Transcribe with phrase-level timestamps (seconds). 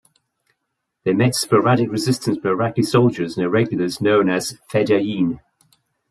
[1.03, 5.41] They met sporadic resistance from Iraqi soldiers and irregulars known as Fedayeen.